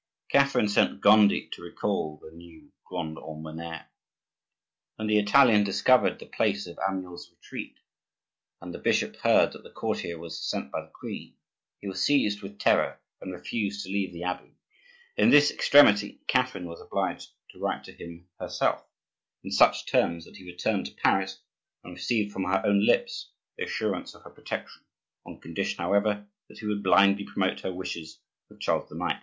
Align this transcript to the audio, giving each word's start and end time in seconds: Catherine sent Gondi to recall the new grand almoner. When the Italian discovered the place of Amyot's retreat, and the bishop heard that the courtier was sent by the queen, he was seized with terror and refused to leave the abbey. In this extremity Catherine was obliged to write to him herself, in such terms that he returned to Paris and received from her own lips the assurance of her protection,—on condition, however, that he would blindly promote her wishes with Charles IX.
Catherine 0.29 0.67
sent 0.67 0.99
Gondi 0.99 1.47
to 1.51 1.61
recall 1.61 2.17
the 2.17 2.35
new 2.35 2.71
grand 2.87 3.19
almoner. 3.19 3.85
When 4.95 5.07
the 5.07 5.19
Italian 5.19 5.63
discovered 5.63 6.17
the 6.17 6.25
place 6.25 6.65
of 6.65 6.79
Amyot's 6.79 7.29
retreat, 7.29 7.77
and 8.63 8.73
the 8.73 8.79
bishop 8.79 9.17
heard 9.17 9.53
that 9.53 9.61
the 9.61 9.69
courtier 9.69 10.17
was 10.17 10.39
sent 10.41 10.71
by 10.71 10.81
the 10.81 10.91
queen, 10.91 11.35
he 11.77 11.87
was 11.87 12.01
seized 12.01 12.41
with 12.41 12.57
terror 12.57 12.99
and 13.21 13.31
refused 13.31 13.83
to 13.85 13.91
leave 13.91 14.11
the 14.11 14.23
abbey. 14.23 14.55
In 15.17 15.29
this 15.29 15.51
extremity 15.51 16.19
Catherine 16.25 16.65
was 16.65 16.81
obliged 16.81 17.29
to 17.51 17.59
write 17.59 17.83
to 17.83 17.91
him 17.91 18.27
herself, 18.39 18.83
in 19.43 19.51
such 19.51 19.85
terms 19.85 20.25
that 20.25 20.37
he 20.37 20.47
returned 20.51 20.87
to 20.87 20.95
Paris 20.95 21.43
and 21.83 21.93
received 21.93 22.33
from 22.33 22.45
her 22.45 22.63
own 22.65 22.83
lips 22.83 23.29
the 23.55 23.65
assurance 23.65 24.15
of 24.15 24.23
her 24.23 24.31
protection,—on 24.31 25.39
condition, 25.41 25.77
however, 25.77 26.25
that 26.49 26.57
he 26.57 26.65
would 26.65 26.81
blindly 26.81 27.23
promote 27.23 27.59
her 27.59 27.71
wishes 27.71 28.17
with 28.49 28.59
Charles 28.59 28.91
IX. 28.91 29.19